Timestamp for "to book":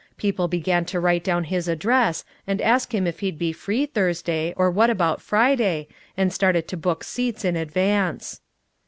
6.69-7.03